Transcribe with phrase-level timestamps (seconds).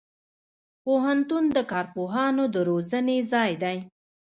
[0.83, 3.77] پوهنتون د کارپوهانو د روزنې ځای دی.